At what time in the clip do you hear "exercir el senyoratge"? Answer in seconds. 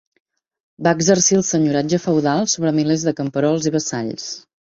0.99-2.01